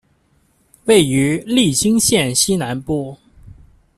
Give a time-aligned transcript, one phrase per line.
[0.85, 3.15] 位于利津县西南部。